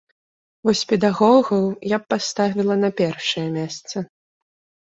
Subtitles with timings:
[0.69, 3.97] Вось педагогаў я б паставіла на першае месца.